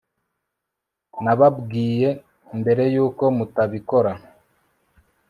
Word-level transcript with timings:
Nababwiye 1.23 2.09
mbere 2.59 2.83
yuko 2.93 3.23
mutabikora 3.37 4.11